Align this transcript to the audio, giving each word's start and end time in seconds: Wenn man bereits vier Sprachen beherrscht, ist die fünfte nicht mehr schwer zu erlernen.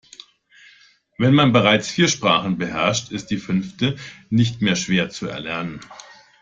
Wenn 1.19 1.35
man 1.35 1.53
bereits 1.53 1.87
vier 1.87 2.07
Sprachen 2.07 2.57
beherrscht, 2.57 3.11
ist 3.11 3.27
die 3.27 3.37
fünfte 3.37 3.97
nicht 4.31 4.59
mehr 4.59 4.75
schwer 4.75 5.11
zu 5.11 5.27
erlernen. 5.27 5.79